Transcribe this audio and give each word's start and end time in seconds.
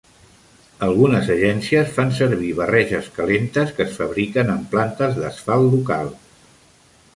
Algunes 0.85 1.27
agències 1.33 1.91
fan 1.97 2.13
servir 2.21 2.49
barreges 2.61 3.11
calentes 3.19 3.75
que 3.77 3.87
es 3.87 3.95
fabriquen 4.01 4.51
en 4.57 4.67
plantes 4.75 5.23
d'asfalt 5.23 5.73
locals. 5.79 6.35